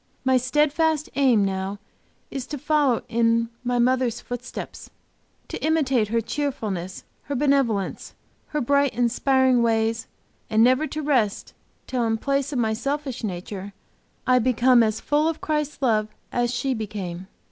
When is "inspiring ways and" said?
8.95-10.63